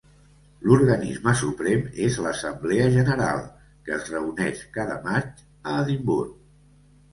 L'organisme 0.69 1.33
suprem 1.41 1.83
és 2.05 2.17
l'Assemblea 2.27 2.89
General, 2.97 3.45
que 3.85 3.95
es 3.99 4.09
reuneix 4.15 4.67
cada 4.81 4.99
maig 5.07 5.47
a 5.71 5.79
Edimburg. 5.85 6.37